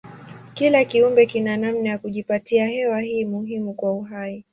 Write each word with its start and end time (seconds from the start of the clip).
Kila 0.53 0.85
kiumbe 0.85 1.25
kina 1.25 1.57
namna 1.57 1.89
ya 1.89 1.97
kujipatia 1.97 2.65
hewa 2.67 3.01
hii 3.01 3.25
muhimu 3.25 3.73
kwa 3.73 3.93
uhai. 3.93 4.43